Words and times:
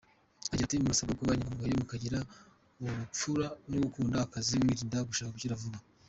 Agira 0.51 0.65
ati 0.67 0.81
“Murasabwa 0.83 1.17
kuba 1.19 1.31
inyangamugayo, 1.35 1.75
mukagira 1.81 2.19
ubupfura 2.81 3.45
no 3.69 3.77
gukunda 3.83 4.15
akazi, 4.25 4.53
mwirinde 4.61 4.97
gushaka 5.09 5.35
gukira 5.35 5.61
vuba. 5.61 5.79